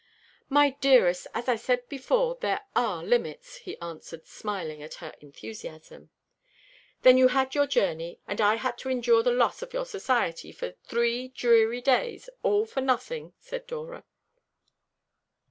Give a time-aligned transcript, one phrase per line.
[0.49, 6.09] "My dearest, as I said before, there are limits," he answered, smiling at her enthusiasm.
[7.03, 10.51] "Then you had your journey, and I had to endure the loss of your society
[10.51, 14.03] for three dreary days, all for nothing?" said Dora.